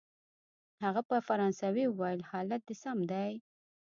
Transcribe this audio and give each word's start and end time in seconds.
هغه 0.83 1.01
په 1.09 1.15
فرانسوي 1.27 1.85
وویل: 1.89 2.21
حالت 2.31 2.61
دی 2.67 2.75
سم 2.83 2.97
دی؟ 3.11 3.31